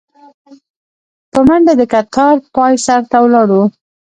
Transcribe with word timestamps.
په 1.31 1.39
منډه 1.47 1.73
د 1.79 1.83
کتار 1.93 2.35
پاى 2.53 2.73
سر 2.85 3.01
ته 3.11 3.17
ولاړو. 3.23 3.63